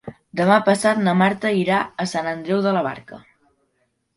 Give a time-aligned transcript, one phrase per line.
[0.39, 3.21] Demà passat na Marta irà a Sant Andreu de la Barca.